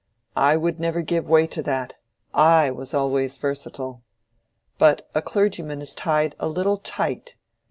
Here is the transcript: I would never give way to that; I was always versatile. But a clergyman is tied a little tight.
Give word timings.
I 0.35 0.57
would 0.57 0.79
never 0.79 1.03
give 1.03 1.29
way 1.29 1.45
to 1.45 1.61
that; 1.61 1.93
I 2.33 2.71
was 2.71 2.91
always 2.95 3.37
versatile. 3.37 4.01
But 4.79 5.07
a 5.13 5.21
clergyman 5.21 5.79
is 5.79 5.93
tied 5.93 6.35
a 6.39 6.47
little 6.47 6.77
tight. 6.77 7.35